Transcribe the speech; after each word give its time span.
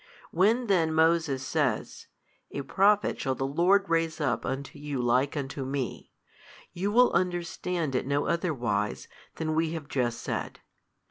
When 0.31 0.65
then 0.65 0.95
Moses 0.95 1.45
says, 1.45 2.07
A 2.49 2.63
Prophet 2.63 3.19
shall 3.21 3.35
the 3.35 3.45
Lord 3.45 3.87
raise 3.87 4.19
up 4.19 4.47
unto 4.47 4.79
you 4.79 4.99
like 4.99 5.37
unto 5.37 5.63
me, 5.63 6.11
you 6.73 6.91
will 6.91 7.13
understand 7.13 7.93
it 7.93 8.07
no 8.07 8.25
other 8.25 8.51
wise 8.51 9.07
than 9.35 9.53
we 9.53 9.73
have 9.73 9.87
just 9.87 10.23
said. 10.23 10.59